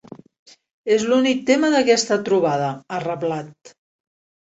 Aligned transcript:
És 0.95 1.05
l’únic 1.09 1.45
tema 1.51 1.71
d’aquesta 1.77 2.19
trobada, 2.31 2.73
ha 2.97 3.07
reblat. 3.09 3.79